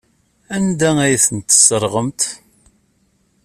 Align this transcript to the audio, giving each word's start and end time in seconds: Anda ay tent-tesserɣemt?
Anda 0.55 0.89
ay 1.05 1.15
tent-tesserɣemt? 1.25 2.21